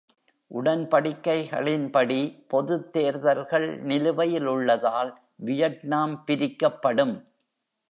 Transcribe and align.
உடன்படிக்கைகளின்படி, 0.51 2.17
பொதுத் 2.47 2.91
தேர்தல்கள் 2.91 3.79
நிலுவையில் 3.81 4.45
உள்ளதால் 4.45 5.11
வியட்நாம் 5.35 6.23
பிரிக்கப்படும். 6.23 7.15